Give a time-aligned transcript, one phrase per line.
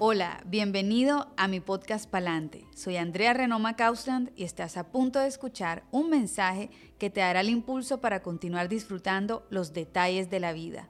[0.00, 2.64] Hola, bienvenido a mi podcast Palante.
[2.72, 7.40] Soy Andrea Renoma Kausland y estás a punto de escuchar un mensaje que te dará
[7.40, 10.88] el impulso para continuar disfrutando los detalles de la vida.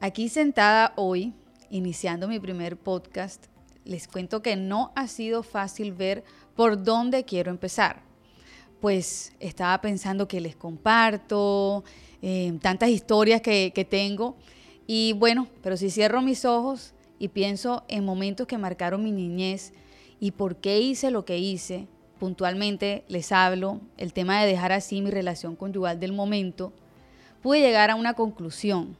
[0.00, 1.34] Aquí sentada hoy,
[1.68, 3.48] iniciando mi primer podcast,
[3.84, 6.24] les cuento que no ha sido fácil ver
[6.56, 8.02] por dónde quiero empezar.
[8.80, 11.84] Pues estaba pensando que les comparto
[12.22, 14.38] eh, tantas historias que tengo
[14.86, 19.72] y bueno, pero si cierro mis ojos y pienso en momentos que marcaron mi niñez
[20.18, 21.86] y por qué hice lo que hice,
[22.18, 26.72] puntualmente les hablo el tema de dejar así mi relación conyugal del momento,
[27.40, 28.96] pude llegar a una conclusión.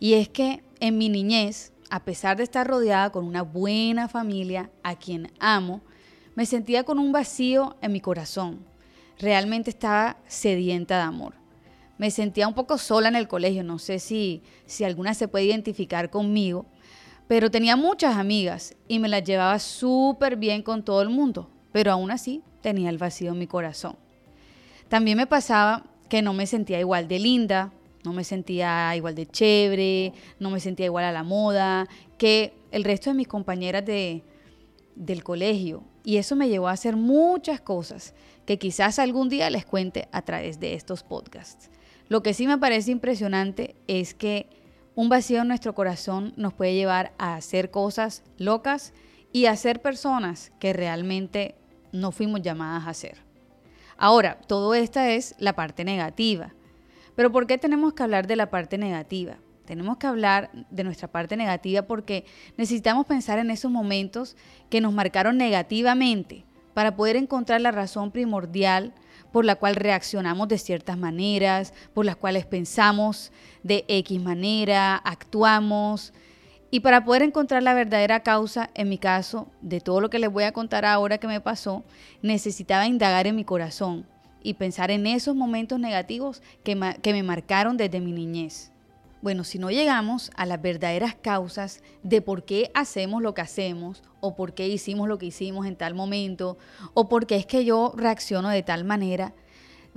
[0.00, 4.70] Y es que en mi niñez, a pesar de estar rodeada con una buena familia
[4.82, 5.82] a quien amo,
[6.34, 8.64] me sentía con un vacío en mi corazón.
[9.18, 11.34] Realmente estaba sedienta de amor.
[11.98, 15.44] Me sentía un poco sola en el colegio, no sé si, si alguna se puede
[15.44, 16.64] identificar conmigo,
[17.32, 21.90] pero tenía muchas amigas y me las llevaba súper bien con todo el mundo, pero
[21.90, 23.96] aún así tenía el vacío en mi corazón.
[24.90, 27.72] También me pasaba que no me sentía igual de linda,
[28.04, 32.84] no me sentía igual de chévere, no me sentía igual a la moda que el
[32.84, 34.22] resto de mis compañeras de,
[34.94, 35.84] del colegio.
[36.04, 38.12] Y eso me llevó a hacer muchas cosas
[38.44, 41.70] que quizás algún día les cuente a través de estos podcasts.
[42.08, 44.50] Lo que sí me parece impresionante es que
[44.94, 48.92] un vacío en nuestro corazón nos puede llevar a hacer cosas locas
[49.32, 51.54] y a ser personas que realmente
[51.92, 53.18] no fuimos llamadas a ser.
[53.96, 56.54] Ahora, todo esta es la parte negativa.
[57.14, 59.36] Pero ¿por qué tenemos que hablar de la parte negativa?
[59.64, 62.24] Tenemos que hablar de nuestra parte negativa porque
[62.56, 64.36] necesitamos pensar en esos momentos
[64.68, 68.92] que nos marcaron negativamente para poder encontrar la razón primordial
[69.32, 76.12] por la cual reaccionamos de ciertas maneras, por las cuales pensamos de X manera, actuamos.
[76.70, 80.32] Y para poder encontrar la verdadera causa, en mi caso, de todo lo que les
[80.32, 81.84] voy a contar ahora que me pasó,
[82.22, 84.06] necesitaba indagar en mi corazón
[84.42, 88.71] y pensar en esos momentos negativos que, que me marcaron desde mi niñez.
[89.22, 94.02] Bueno, si no llegamos a las verdaderas causas de por qué hacemos lo que hacemos,
[94.18, 96.58] o por qué hicimos lo que hicimos en tal momento,
[96.92, 99.32] o por qué es que yo reacciono de tal manera,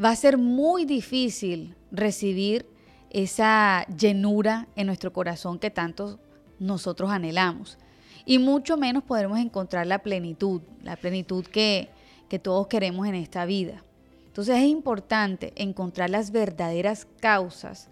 [0.01, 2.67] va a ser muy difícil recibir
[3.09, 6.19] esa llenura en nuestro corazón que tanto
[6.59, 7.79] nosotros anhelamos.
[8.25, 11.89] Y mucho menos podremos encontrar la plenitud, la plenitud que,
[12.29, 13.83] que todos queremos en esta vida.
[14.27, 17.89] Entonces es importante encontrar las verdaderas causas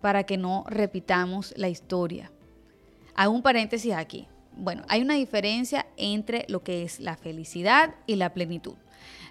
[0.00, 2.30] para que no repitamos la historia.
[3.14, 4.26] Hago un paréntesis aquí.
[4.56, 8.74] Bueno, hay una diferencia entre lo que es la felicidad y la plenitud.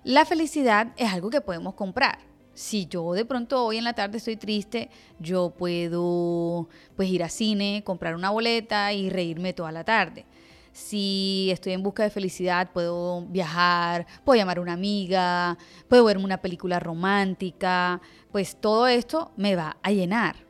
[0.03, 2.19] La felicidad es algo que podemos comprar.
[2.53, 7.29] Si yo de pronto hoy en la tarde estoy triste, yo puedo pues ir a
[7.29, 10.25] cine, comprar una boleta y reírme toda la tarde.
[10.73, 15.57] Si estoy en busca de felicidad, puedo viajar, puedo llamar a una amiga,
[15.87, 18.01] puedo verme una película romántica,
[18.31, 20.48] pues todo esto me va a llenar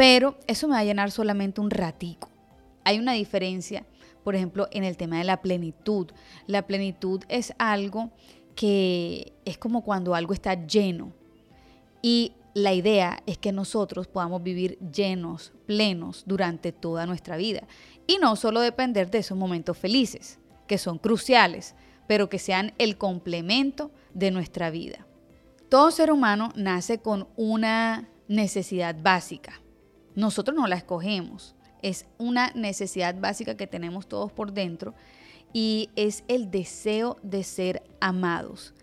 [0.00, 2.30] pero eso me va a llenar solamente un ratico.
[2.84, 3.84] Hay una diferencia,
[4.24, 6.06] por ejemplo, en el tema de la plenitud.
[6.46, 8.08] La plenitud es algo
[8.54, 11.12] que es como cuando algo está lleno.
[12.00, 17.68] Y la idea es que nosotros podamos vivir llenos, plenos durante toda nuestra vida.
[18.06, 21.74] Y no solo depender de esos momentos felices, que son cruciales,
[22.06, 25.06] pero que sean el complemento de nuestra vida.
[25.68, 29.60] Todo ser humano nace con una necesidad básica,
[30.20, 31.54] nosotros no la escogemos.
[31.82, 34.94] Es una necesidad básica que tenemos todos por dentro
[35.52, 38.74] y es el deseo de ser amados.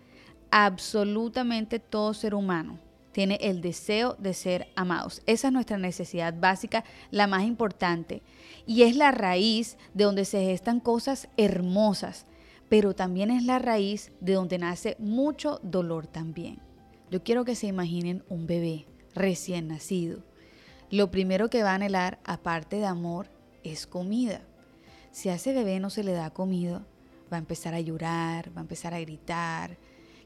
[0.50, 2.78] Absolutamente todo ser humano
[3.12, 5.22] tiene el deseo de ser amados.
[5.26, 8.22] Esa es nuestra necesidad básica, la más importante.
[8.66, 12.26] Y es la raíz de donde se gestan cosas hermosas,
[12.68, 16.60] pero también es la raíz de donde nace mucho dolor también.
[17.10, 20.27] Yo quiero que se imaginen un bebé recién nacido
[20.90, 23.28] lo primero que va a anhelar, aparte de amor,
[23.62, 24.40] es comida.
[25.10, 26.86] Si a ese bebé no se le da comida,
[27.32, 29.76] va a empezar a llorar, va a empezar a gritar,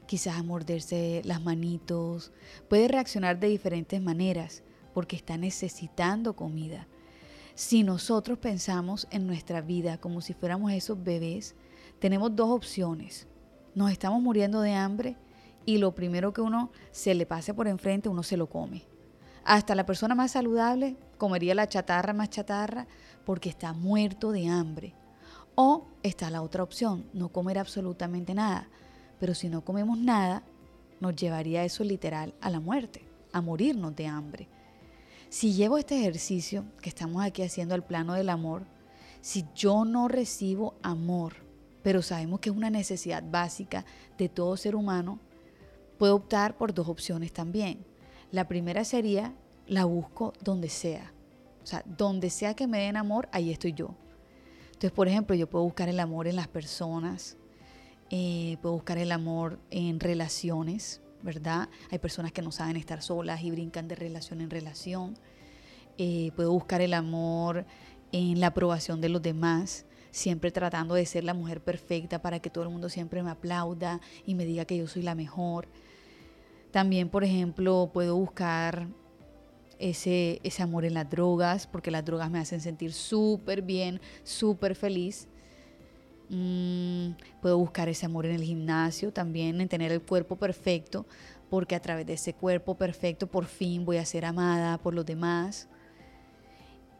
[0.05, 2.31] quizás a morderse las manitos,
[2.69, 4.63] puede reaccionar de diferentes maneras
[4.93, 6.87] porque está necesitando comida.
[7.55, 11.55] Si nosotros pensamos en nuestra vida como si fuéramos esos bebés,
[11.99, 13.27] tenemos dos opciones.
[13.75, 15.17] Nos estamos muriendo de hambre
[15.65, 18.92] y lo primero que uno se le pase por enfrente, uno se lo come.
[19.45, 22.87] Hasta la persona más saludable comería la chatarra más chatarra
[23.25, 24.93] porque está muerto de hambre.
[25.55, 28.69] O está la otra opción, no comer absolutamente nada.
[29.19, 30.43] Pero si no comemos nada,
[30.99, 34.47] nos llevaría eso literal a la muerte, a morirnos de hambre.
[35.29, 38.65] Si llevo este ejercicio que estamos aquí haciendo al plano del amor,
[39.21, 41.35] Si yo no recibo amor,
[41.81, 43.85] pero sabemos que es una necesidad básica
[44.17, 45.17] de todo ser humano,
[45.97, 47.85] puedo optar por dos opciones también.
[48.33, 49.31] La primera sería,
[49.67, 51.13] la busco donde sea.
[51.61, 53.93] O sea, donde sea que me den amor, ahí estoy yo.
[54.65, 57.37] Entonces, por ejemplo, yo puedo buscar el amor en las personas,
[58.09, 61.69] eh, puedo buscar el amor en relaciones, ¿verdad?
[61.91, 65.15] Hay personas que no saben estar solas y brincan de relación en relación.
[65.99, 67.67] Eh, puedo buscar el amor
[68.11, 72.49] en la aprobación de los demás, siempre tratando de ser la mujer perfecta para que
[72.49, 75.67] todo el mundo siempre me aplauda y me diga que yo soy la mejor.
[76.73, 78.87] También, por ejemplo, puedo buscar
[79.77, 84.73] ese, ese amor en las drogas, porque las drogas me hacen sentir súper bien, súper
[84.73, 85.27] feliz.
[86.29, 87.11] Mm,
[87.43, 91.05] puedo buscar ese amor en el gimnasio también, en tener el cuerpo perfecto,
[91.47, 95.05] porque a través de ese cuerpo perfecto por fin voy a ser amada por los
[95.05, 95.67] demás.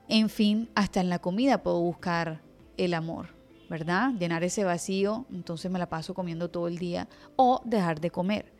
[0.07, 2.41] En fin, hasta en la comida puedo buscar
[2.77, 3.29] el amor,
[3.71, 4.11] ¿verdad?
[4.19, 8.52] Llenar ese vacío, entonces me la paso comiendo todo el día, o dejar de comer.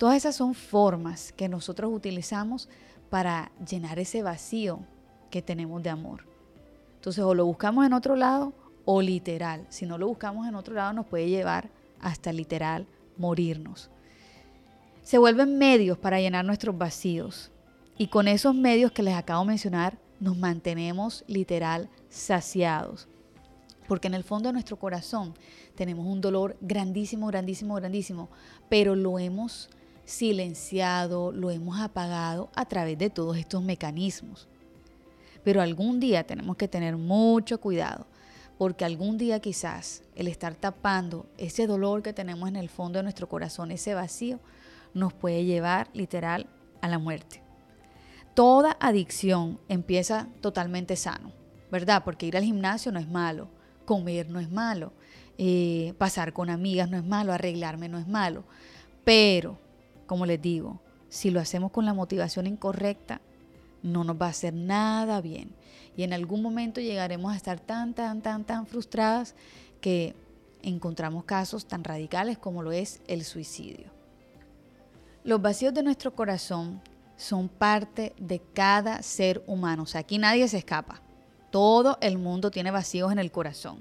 [0.00, 2.70] Todas esas son formas que nosotros utilizamos
[3.10, 4.80] para llenar ese vacío
[5.28, 6.24] que tenemos de amor.
[6.94, 8.54] Entonces o lo buscamos en otro lado
[8.86, 9.66] o literal.
[9.68, 11.68] Si no lo buscamos en otro lado nos puede llevar
[12.00, 12.86] hasta literal
[13.18, 13.90] morirnos.
[15.02, 17.50] Se vuelven medios para llenar nuestros vacíos.
[17.98, 23.06] Y con esos medios que les acabo de mencionar, nos mantenemos literal saciados.
[23.86, 25.34] Porque en el fondo de nuestro corazón
[25.74, 28.30] tenemos un dolor grandísimo, grandísimo, grandísimo,
[28.70, 29.68] pero lo hemos
[30.10, 34.48] silenciado, lo hemos apagado a través de todos estos mecanismos.
[35.44, 38.06] Pero algún día tenemos que tener mucho cuidado,
[38.58, 43.04] porque algún día quizás el estar tapando ese dolor que tenemos en el fondo de
[43.04, 44.38] nuestro corazón, ese vacío,
[44.92, 46.46] nos puede llevar literal
[46.82, 47.42] a la muerte
[48.34, 51.32] toda adicción empieza totalmente sano,
[51.70, 52.02] ¿verdad?
[52.04, 53.48] Porque ir al gimnasio no es malo,
[53.84, 54.92] comer no es malo,
[55.38, 58.44] eh, pasar con amigas no es malo, arreglarme no es malo.
[59.04, 59.58] Pero,
[60.10, 63.20] como les digo, si lo hacemos con la motivación incorrecta,
[63.84, 65.54] no nos va a hacer nada bien.
[65.96, 69.36] Y en algún momento llegaremos a estar tan, tan, tan, tan frustradas
[69.80, 70.16] que
[70.62, 73.86] encontramos casos tan radicales como lo es el suicidio.
[75.22, 76.80] Los vacíos de nuestro corazón
[77.16, 79.84] son parte de cada ser humano.
[79.84, 81.00] O sea, aquí nadie se escapa.
[81.52, 83.80] Todo el mundo tiene vacíos en el corazón.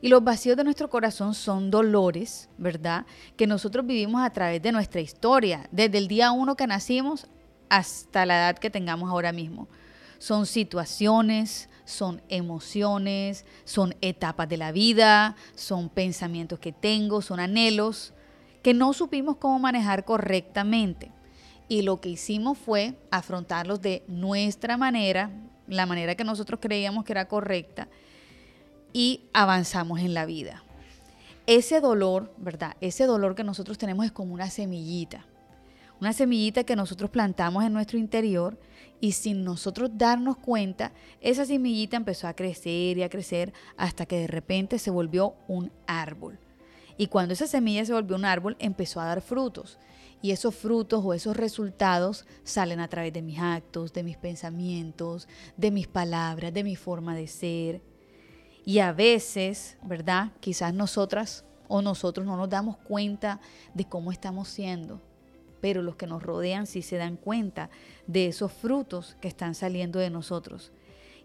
[0.00, 3.06] Y los vacíos de nuestro corazón son dolores, ¿verdad?
[3.36, 7.26] Que nosotros vivimos a través de nuestra historia, desde el día uno que nacimos
[7.68, 9.68] hasta la edad que tengamos ahora mismo.
[10.18, 18.12] Son situaciones, son emociones, son etapas de la vida, son pensamientos que tengo, son anhelos
[18.62, 21.12] que no supimos cómo manejar correctamente
[21.68, 25.30] y lo que hicimos fue afrontarlos de nuestra manera,
[25.66, 27.88] la manera que nosotros creíamos que era correcta,
[28.96, 30.64] y avanzamos en la vida.
[31.46, 32.78] Ese dolor, ¿verdad?
[32.80, 35.26] Ese dolor que nosotros tenemos es como una semillita.
[36.00, 38.58] Una semillita que nosotros plantamos en nuestro interior
[38.98, 44.20] y sin nosotros darnos cuenta, esa semillita empezó a crecer y a crecer hasta que
[44.20, 46.38] de repente se volvió un árbol.
[46.96, 49.78] Y cuando esa semilla se volvió un árbol, empezó a dar frutos.
[50.22, 55.28] Y esos frutos o esos resultados salen a través de mis actos, de mis pensamientos,
[55.58, 57.95] de mis palabras, de mi forma de ser.
[58.66, 60.32] Y a veces, ¿verdad?
[60.40, 63.40] Quizás nosotras o nosotros no nos damos cuenta
[63.74, 65.00] de cómo estamos siendo,
[65.60, 67.70] pero los que nos rodean sí se dan cuenta
[68.08, 70.72] de esos frutos que están saliendo de nosotros.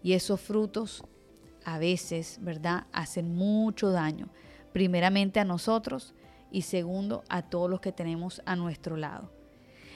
[0.04, 1.04] Y esos frutos
[1.66, 2.86] a veces, ¿verdad?
[2.94, 4.30] Hacen mucho daño,
[4.72, 6.14] primeramente a nosotros
[6.52, 9.32] y segundo a todos los que tenemos a nuestro lado.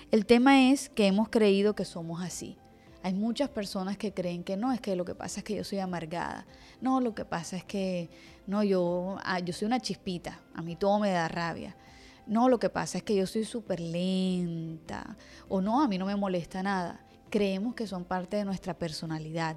[0.09, 2.57] El tema es que hemos creído que somos así.
[3.05, 5.63] Hay muchas personas que creen que no, es que lo que pasa es que yo
[5.63, 6.47] soy amargada.
[6.81, 8.09] No, lo que pasa es que
[8.47, 11.77] no, yo, ah, yo soy una chispita, a mí todo me da rabia.
[12.25, 15.17] No, lo que pasa es que yo soy súper lenta.
[15.47, 17.05] O no, a mí no me molesta nada.
[17.29, 19.55] Creemos que son parte de nuestra personalidad,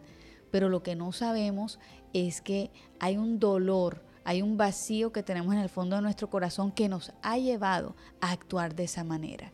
[0.50, 1.80] pero lo que no sabemos
[2.12, 6.28] es que hay un dolor hay un vacío que tenemos en el fondo de nuestro
[6.28, 9.52] corazón que nos ha llevado a actuar de esa manera.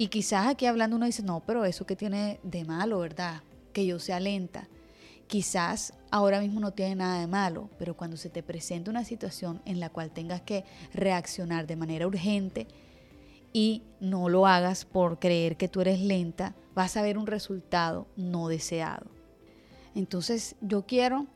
[0.00, 3.42] Y quizás aquí hablando uno dice, no, pero eso que tiene de malo, ¿verdad?
[3.74, 4.66] Que yo sea lenta.
[5.26, 9.60] Quizás ahora mismo no tiene nada de malo, pero cuando se te presenta una situación
[9.66, 10.64] en la cual tengas que
[10.94, 12.66] reaccionar de manera urgente
[13.52, 18.06] y no lo hagas por creer que tú eres lenta, vas a ver un resultado
[18.16, 19.04] no deseado.
[19.94, 21.26] Entonces yo quiero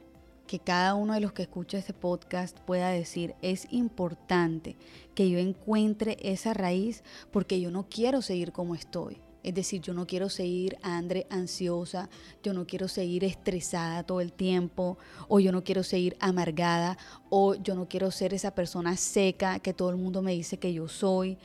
[0.46, 4.76] que cada uno de los que escucha este podcast pueda decir, es importante
[5.14, 9.18] que yo encuentre esa raíz porque yo no quiero seguir como estoy.
[9.42, 12.08] Es decir, yo no quiero seguir Andre ansiosa,
[12.42, 14.96] yo no quiero seguir estresada todo el tiempo,
[15.28, 16.96] o yo no quiero seguir amargada,
[17.28, 20.72] o yo no quiero ser esa persona seca que todo el mundo me dice que
[20.72, 21.36] yo soy,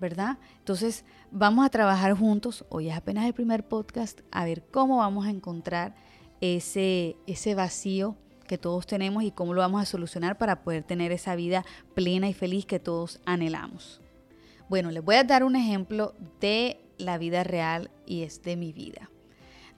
[0.00, 0.38] ¿verdad?
[0.58, 5.24] Entonces, vamos a trabajar juntos, hoy es apenas el primer podcast, a ver cómo vamos
[5.24, 5.94] a encontrar
[6.40, 8.16] ese, ese vacío
[8.46, 12.28] que todos tenemos y cómo lo vamos a solucionar para poder tener esa vida plena
[12.28, 14.00] y feliz que todos anhelamos.
[14.68, 18.72] Bueno, les voy a dar un ejemplo de la vida real y es de mi
[18.72, 19.10] vida.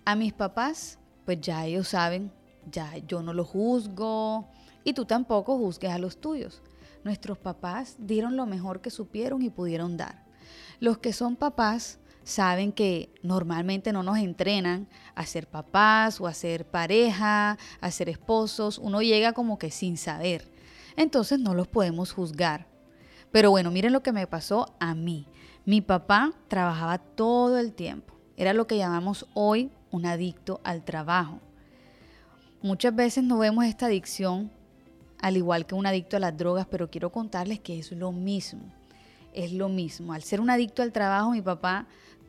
[0.05, 2.33] A mis papás, pues ya ellos saben,
[2.71, 4.49] ya yo no los juzgo
[4.85, 6.63] y tú tampoco juzgues a los tuyos.
[7.05, 10.25] Nuestros papás dieron lo mejor que supieron y pudieron dar.
[10.81, 16.35] Los que son papás saben que normalmente no nos entrenan a ser papás o a
[16.35, 18.79] ser pareja, a ser esposos.
[18.79, 20.51] Uno llega como que sin saber.
[20.97, 22.67] Entonces no los podemos juzgar.
[23.31, 25.27] Pero bueno, miren lo que me pasó a mí.
[25.65, 28.15] Mi papá trabajaba todo el tiempo.
[28.37, 31.41] Era lo que llamamos hoy un adicto al trabajo.
[32.63, 34.51] Muchas veces no vemos esta adicción
[35.23, 38.61] al igual que un adicto a las drogas, pero quiero contarles que es lo mismo.
[39.33, 40.13] Es lo mismo.
[40.13, 41.87] Al ser un adicto al trabajo, mi papá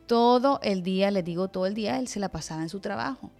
[0.07, 3.31] todo el día, les digo todo el día, él se la pasaba en su trabajo.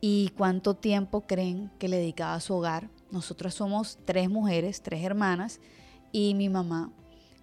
[0.00, 2.88] ¿Y cuánto tiempo creen que le dedicaba a su hogar?
[3.10, 5.60] Nosotras somos tres mujeres, tres hermanas
[6.12, 6.92] y mi mamá.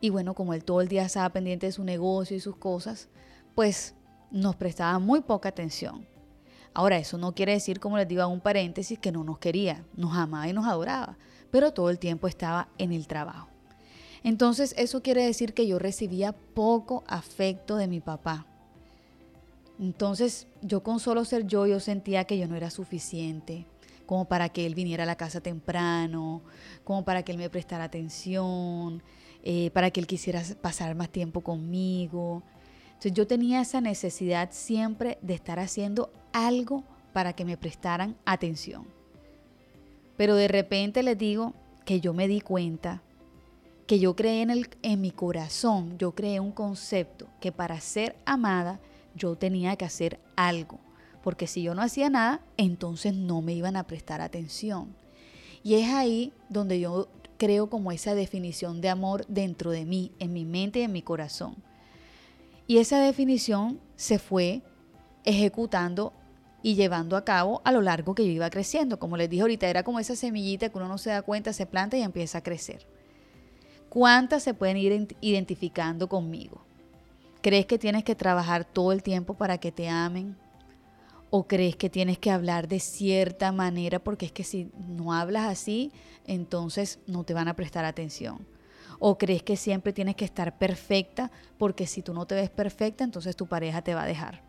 [0.01, 3.09] Y bueno, como él todo el día estaba pendiente de su negocio y sus cosas,
[3.55, 3.95] pues
[4.31, 6.07] nos prestaba muy poca atención.
[6.73, 9.83] Ahora, eso no quiere decir, como les digo a un paréntesis, que no nos quería,
[9.95, 11.17] nos amaba y nos adoraba,
[11.49, 13.56] pero todo el tiempo estaba en el trabajo.
[14.23, 18.45] Entonces eso quiere decir que yo recibía poco afecto de mi papá.
[19.79, 23.65] Entonces yo con solo ser yo, yo sentía que yo no era suficiente
[24.07, 26.41] como para que él viniera a la casa temprano,
[26.83, 29.03] como para que él me prestara atención,
[29.43, 32.41] eh, para que él quisiera pasar más tiempo conmigo.
[32.87, 36.83] Entonces yo tenía esa necesidad siempre de estar haciendo algo
[37.13, 38.87] para que me prestaran atención.
[40.15, 41.53] Pero de repente les digo
[41.85, 43.03] que yo me di cuenta
[43.87, 48.17] que yo creé en, el, en mi corazón, yo creé un concepto que para ser
[48.25, 48.81] amada
[49.15, 50.79] yo tenía que hacer algo,
[51.23, 54.93] porque si yo no hacía nada, entonces no me iban a prestar atención.
[55.63, 60.33] Y es ahí donde yo creo como esa definición de amor dentro de mí, en
[60.33, 61.55] mi mente y en mi corazón.
[62.67, 64.61] Y esa definición se fue
[65.23, 66.11] ejecutando
[66.61, 68.99] y llevando a cabo a lo largo que yo iba creciendo.
[68.99, 71.65] Como les dije ahorita, era como esa semillita que uno no se da cuenta, se
[71.65, 72.85] planta y empieza a crecer.
[73.97, 76.61] ¿Cuántas se pueden ir identificando conmigo?
[77.41, 80.37] ¿Crees que tienes que trabajar todo el tiempo para que te amen?
[81.31, 83.97] ¿O crees que tienes que hablar de cierta manera?
[83.97, 85.91] Porque es que si no hablas así,
[86.27, 88.45] entonces no te van a prestar atención.
[88.99, 91.31] ¿O crees que siempre tienes que estar perfecta?
[91.57, 94.43] Porque si tú no te ves perfecta, entonces tu pareja te va a dejar.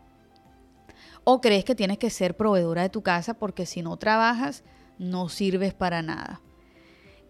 [1.23, 4.63] ¿O crees que tienes que ser proveedora de tu casa porque si no trabajas,
[4.99, 6.39] no sirves para nada?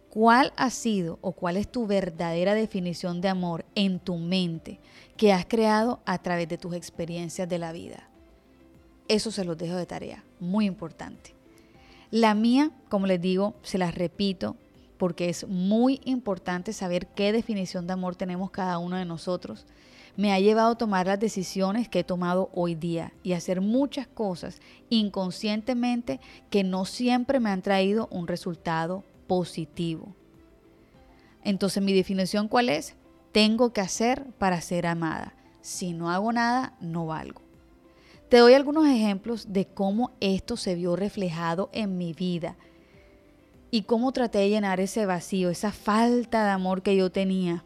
[0.10, 4.80] ¿Cuál ha sido o cuál es tu verdadera definición de amor en tu mente
[5.18, 8.10] que has creado a través de tus experiencias de la vida?
[9.08, 11.36] Eso se los dejo de tarea, muy importante.
[12.10, 14.56] La mía, como les digo, se las repito
[14.98, 19.68] porque es muy importante saber qué definición de amor tenemos cada uno de nosotros.
[20.18, 24.08] Me ha llevado a tomar las decisiones que he tomado hoy día y hacer muchas
[24.08, 30.16] cosas inconscientemente que no siempre me han traído un resultado positivo.
[31.44, 32.96] Entonces mi definición cuál es?
[33.32, 35.36] Tengo que hacer para ser amada.
[35.62, 37.42] Si no hago nada, no valgo.
[38.28, 42.58] Te doy algunos ejemplos de cómo esto se vio reflejado en mi vida
[43.70, 47.66] y cómo traté de llenar ese vacío, esa falta de amor que yo tenía.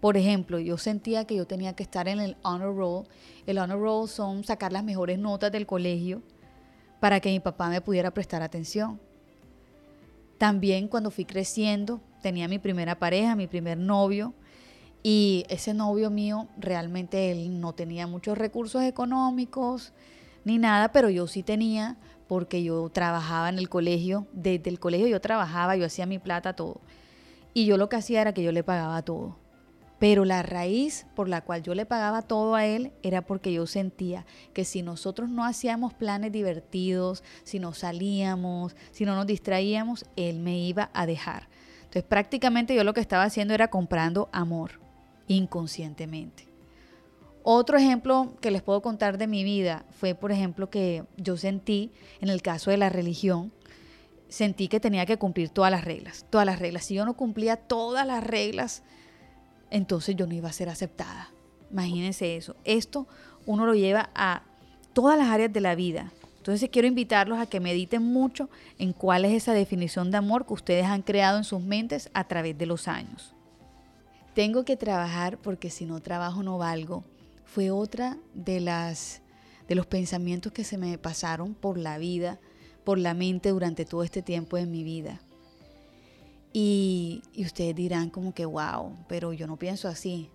[0.00, 3.08] Por ejemplo, yo sentía que yo tenía que estar en el honor roll.
[3.46, 6.22] El honor roll son sacar las mejores notas del colegio
[7.00, 9.00] para que mi papá me pudiera prestar atención.
[10.38, 14.34] También cuando fui creciendo, tenía mi primera pareja, mi primer novio,
[15.02, 19.92] y ese novio mío realmente él no tenía muchos recursos económicos
[20.44, 25.06] ni nada, pero yo sí tenía porque yo trabajaba en el colegio, desde el colegio
[25.08, 26.80] yo trabajaba, yo hacía mi plata, todo.
[27.54, 29.36] Y yo lo que hacía era que yo le pagaba todo.
[29.98, 33.66] Pero la raíz por la cual yo le pagaba todo a él era porque yo
[33.66, 40.06] sentía que si nosotros no hacíamos planes divertidos, si no salíamos, si no nos distraíamos,
[40.16, 41.48] él me iba a dejar.
[41.78, 44.80] Entonces prácticamente yo lo que estaba haciendo era comprando amor
[45.26, 46.48] inconscientemente.
[47.42, 51.92] Otro ejemplo que les puedo contar de mi vida fue, por ejemplo, que yo sentí,
[52.20, 53.52] en el caso de la religión,
[54.28, 56.84] sentí que tenía que cumplir todas las reglas, todas las reglas.
[56.84, 58.82] Si yo no cumplía todas las reglas,
[59.70, 61.30] entonces yo no iba a ser aceptada.
[61.70, 62.56] Imagínense eso.
[62.64, 63.06] Esto
[63.46, 64.42] uno lo lleva a
[64.92, 66.12] todas las áreas de la vida.
[66.38, 68.48] Entonces quiero invitarlos a que mediten mucho
[68.78, 72.24] en cuál es esa definición de amor que ustedes han creado en sus mentes a
[72.24, 73.34] través de los años.
[74.34, 77.04] Tengo que trabajar porque si no trabajo no valgo.
[77.44, 79.22] Fue otra de las
[79.68, 82.38] de los pensamientos que se me pasaron por la vida,
[82.84, 85.20] por la mente durante todo este tiempo de mi vida.
[86.52, 90.30] Y, ustedes dirán como que, wow, pero yo no pienso así.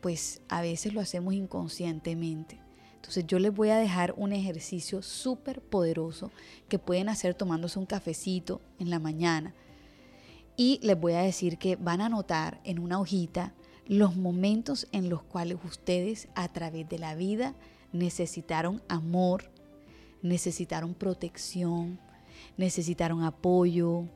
[0.00, 2.60] Pues a veces lo hacemos inconscientemente.
[2.96, 6.30] Entonces yo les voy a dejar un ejercicio súper poderoso
[6.68, 9.54] que pueden hacer tomándose un cafecito en la mañana.
[10.56, 13.54] Y les voy a decir que van a anotar en una hojita
[13.86, 17.54] los momentos en los cuales ustedes a través de la vida
[17.92, 19.50] necesitaron amor,
[20.22, 22.00] necesitaron protección,
[22.56, 24.06] necesitaron apoyo,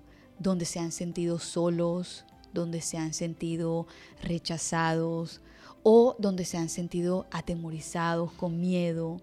[0.40, 3.86] donde se han sentido solos, donde se han sentido
[4.22, 5.40] rechazados
[5.82, 9.20] o donde se han sentido atemorizados, con miedo,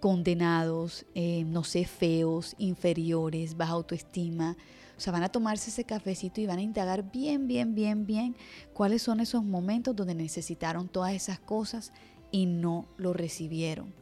[0.00, 4.56] condenados, eh, no sé, feos, inferiores, baja autoestima.
[4.96, 8.36] O sea, van a tomarse ese cafecito y van a indagar bien, bien, bien, bien
[8.72, 11.92] cuáles son esos momentos donde necesitaron todas esas cosas
[12.30, 13.92] y no lo recibieron.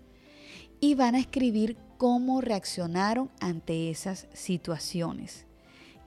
[0.81, 5.47] Y van a escribir cómo reaccionaron ante esas situaciones.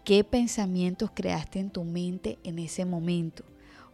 [0.07, 3.43] ¿Qué pensamientos creaste en tu mente en ese momento?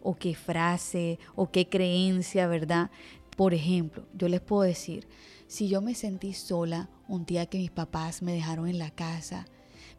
[0.03, 2.91] ¿O qué frase o qué creencia, verdad?
[3.35, 5.07] Por ejemplo, yo les puedo decir,
[5.47, 9.47] si yo me sentí sola un día que mis papás me dejaron en la casa,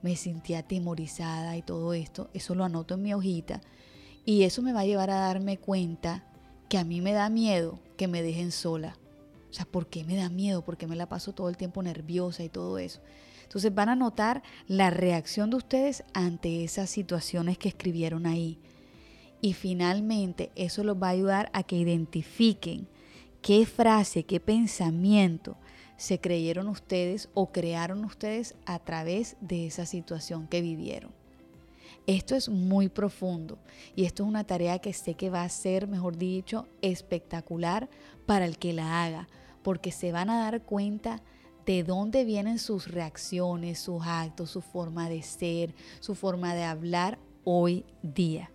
[0.02, 3.61] me sentía atemorizada y todo esto, eso lo anoto en mi hojita
[4.25, 6.25] y eso me va a llevar a darme cuenta
[6.68, 8.97] que a mí me da miedo que me dejen sola.
[9.50, 10.64] O sea, ¿por qué me da miedo?
[10.64, 13.00] Porque me la paso todo el tiempo nerviosa y todo eso.
[13.54, 18.58] Entonces van a notar la reacción de ustedes ante esas situaciones que escribieron ahí.
[19.40, 22.88] Y finalmente eso los va a ayudar a que identifiquen
[23.42, 25.56] qué frase, qué pensamiento
[25.96, 31.12] se creyeron ustedes o crearon ustedes a través de esa situación que vivieron.
[32.08, 33.61] Esto es muy profundo
[33.94, 37.88] y esto es una tarea que sé que va a ser, mejor dicho, espectacular
[38.26, 39.28] para el que la haga,
[39.62, 41.22] porque se van a dar cuenta
[41.66, 47.18] de dónde vienen sus reacciones, sus actos, su forma de ser, su forma de hablar
[47.44, 48.50] hoy día.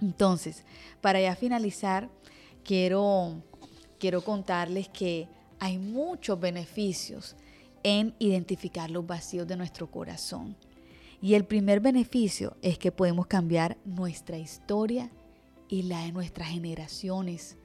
[0.00, 0.64] Entonces,
[1.00, 2.10] para ya finalizar,
[2.64, 3.42] quiero,
[3.98, 7.36] quiero contarles que hay muchos beneficios
[7.84, 10.56] en identificar los vacíos de nuestro corazón.
[11.20, 15.10] Y el primer beneficio es que podemos cambiar nuestra historia
[15.68, 17.56] y la de nuestras generaciones.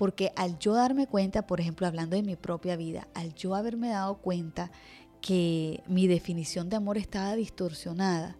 [0.00, 3.90] Porque al yo darme cuenta, por ejemplo, hablando de mi propia vida, al yo haberme
[3.90, 4.70] dado cuenta
[5.20, 8.34] que mi definición de amor estaba distorsionada,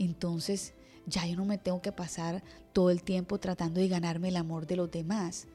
[0.00, 0.74] entonces
[1.06, 4.66] ya yo no me tengo que pasar todo el tiempo tratando de ganarme el amor
[4.66, 5.46] de los demás.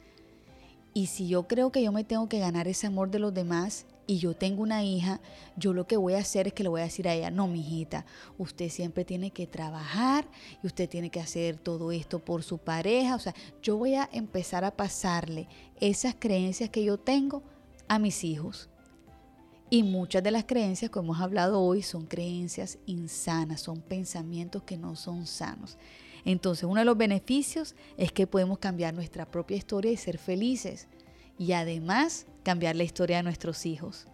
[0.94, 3.86] Y si yo creo que yo me tengo que ganar ese amor de los demás,
[4.10, 5.22] y yo tengo una hija,
[5.56, 7.46] yo lo que voy a hacer es que le voy a decir a ella, no,
[7.46, 8.08] mi hijita,
[8.40, 10.28] usted siempre tiene que trabajar
[10.64, 13.14] y usted tiene que hacer todo esto por su pareja.
[13.14, 15.48] O sea, yo voy a empezar a pasarle
[15.80, 17.44] esas creencias que yo tengo
[17.88, 18.68] a mis hijos.
[19.70, 24.76] Y muchas de las creencias que hemos hablado hoy son creencias insanas, son pensamientos que
[24.76, 25.78] no son sanos.
[26.26, 30.88] Entonces, uno de los beneficios es que podemos cambiar nuestra propia historia y ser felices
[31.40, 34.06] y además cambiar la historia de nuestros hijos.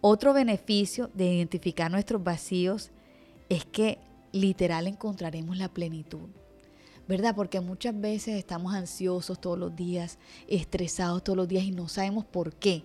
[0.00, 2.90] Otro beneficio de identificar nuestros vacíos
[3.48, 3.98] es que
[4.32, 6.28] literal encontraremos la plenitud.
[7.06, 7.34] ¿Verdad?
[7.34, 12.24] Porque muchas veces estamos ansiosos todos los días, estresados todos los días y no sabemos
[12.26, 12.84] por qué.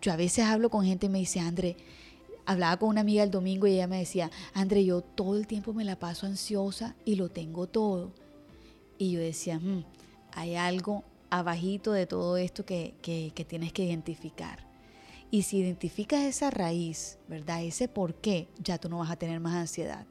[0.00, 1.76] Yo a veces hablo con gente y me dice, André,
[2.44, 5.72] hablaba con una amiga el domingo y ella me decía, André, yo todo el tiempo
[5.72, 8.12] me la paso ansiosa y lo tengo todo.
[8.98, 9.84] Y yo decía, mm,
[10.32, 12.94] hay algo abajito de todo esto que,
[13.48, 14.66] tienes que identificar.
[15.30, 17.64] Y si identificas esa raíz, ¿verdad?
[17.64, 20.06] Ese por qué, ya tú no vas a tener más ansiedad.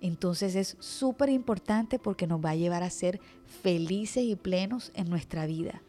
[0.00, 3.20] Entonces es súper importante porque nos va a llevar a ser
[3.62, 5.80] felices y plenos en nuestra vida.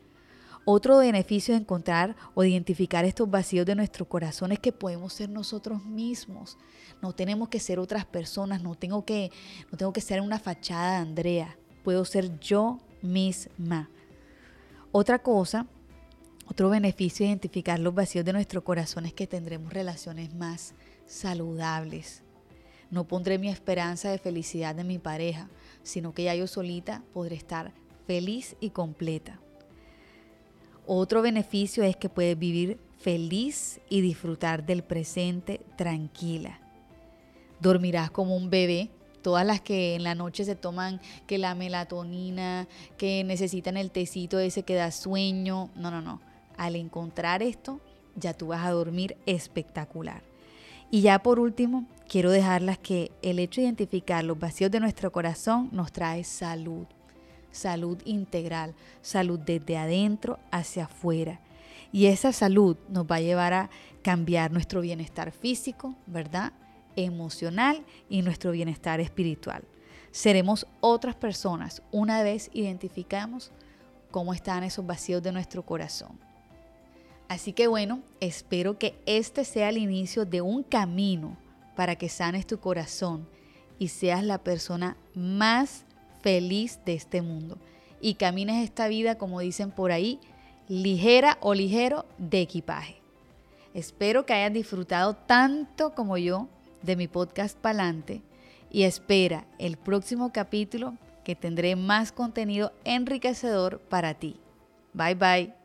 [0.66, 5.14] Otro beneficio de encontrar o de identificar estos vacíos de nuestro corazón es que podemos
[5.14, 6.60] ser nosotros mismos.
[7.02, 9.32] No tenemos que ser otras personas, no tengo que,
[9.72, 11.58] no tengo que ser una fachada de Andrea.
[11.84, 13.90] Puedo ser yo misma.
[14.96, 15.66] Otra cosa,
[16.48, 20.76] otro beneficio de identificar los vacíos de nuestro corazón es que tendremos relaciones más
[21.08, 22.22] saludables.
[22.92, 25.50] No pondré mi esperanza de felicidad de mi pareja,
[25.82, 27.74] sino que ya yo solita podré estar
[28.06, 29.40] feliz y completa.
[30.86, 36.60] Otro beneficio es que puedes vivir feliz y disfrutar del presente tranquila.
[37.60, 38.92] Dormirás como un bebé
[39.24, 44.38] todas las que en la noche se toman que la melatonina, que necesitan el tecito
[44.38, 45.72] ese que da sueño.
[45.76, 46.22] No, no, no.
[46.58, 47.82] Al encontrar esto,
[48.16, 50.22] ya tú vas a dormir espectacular.
[50.92, 55.12] Y ya por último, quiero dejarlas que el hecho de identificar los vacíos de nuestro
[55.12, 56.86] corazón nos trae salud,
[57.52, 61.40] salud integral, salud desde adentro hacia afuera.
[61.92, 63.70] Y esa salud nos va a llevar a
[64.04, 66.54] cambiar nuestro bienestar físico, ¿verdad?
[66.96, 69.64] Emocional y nuestro bienestar espiritual.
[70.12, 73.52] Seremos otras personas una vez identificamos
[74.12, 76.20] cómo están esos vacíos de nuestro corazón.
[77.28, 81.36] Así que bueno, espero que este sea el inicio de un camino
[81.76, 83.28] para que sanes tu corazón
[83.80, 85.86] y seas la persona más
[86.22, 87.58] feliz de este mundo
[88.02, 90.20] y camines esta vida, como dicen por ahí,
[90.68, 92.98] ligera o ligero de equipaje.
[93.74, 96.48] Espero que hayas disfrutado tanto como yo
[96.84, 98.22] de mi podcast Palante
[98.70, 104.40] y espera el próximo capítulo que tendré más contenido enriquecedor para ti.
[104.94, 105.63] Bye bye.